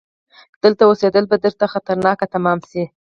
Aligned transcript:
دلته 0.63 0.81
اوسيدل 0.85 1.25
به 1.31 1.37
درته 1.43 1.65
خطرناک 1.73 2.19
تمام 2.35 2.59
شي! 2.69 2.83